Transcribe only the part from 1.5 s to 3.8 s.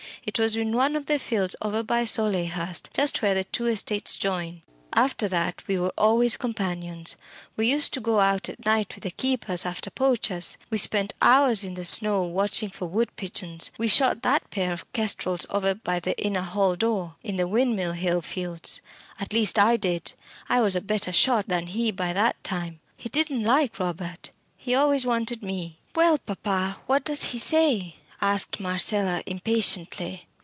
over by Soleyhurst, just where the two